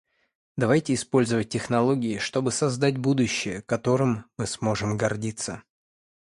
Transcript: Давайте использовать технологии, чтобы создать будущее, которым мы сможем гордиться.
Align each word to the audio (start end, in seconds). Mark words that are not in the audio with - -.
Давайте 0.57 0.95
использовать 0.95 1.49
технологии, 1.49 2.17
чтобы 2.17 2.51
создать 2.51 2.97
будущее, 2.97 3.61
которым 3.61 4.25
мы 4.35 4.47
сможем 4.47 4.97
гордиться. 4.97 5.61